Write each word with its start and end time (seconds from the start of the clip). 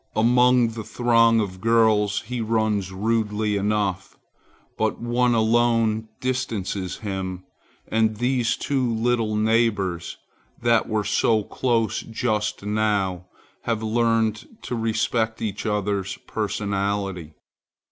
Among 0.15 0.69
the 0.69 0.83
throng 0.83 1.39
of 1.39 1.61
girls 1.61 2.21
he 2.21 2.41
runs 2.41 2.91
rudely 2.91 3.55
enough, 3.55 4.17
but 4.75 4.99
one 4.99 5.35
alone 5.35 6.07
distances 6.19 6.95
him; 7.05 7.43
and 7.87 8.15
these 8.17 8.57
two 8.57 8.95
little 8.95 9.35
neighbors, 9.35 10.17
that 10.59 10.89
were 10.89 11.03
so 11.03 11.43
close 11.43 11.99
just 11.99 12.65
now, 12.65 13.27
have 13.65 13.83
learned 13.83 14.47
to 14.63 14.75
respect 14.75 15.39
each 15.39 15.67
other's 15.67 16.17
personality. 16.25 17.33